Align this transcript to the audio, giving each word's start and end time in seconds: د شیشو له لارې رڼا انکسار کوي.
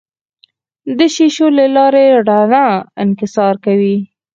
د 0.97 0.99
شیشو 1.15 1.47
له 1.57 1.65
لارې 1.75 2.03
رڼا 2.27 2.65
انکسار 3.03 3.53
کوي. 3.65 3.97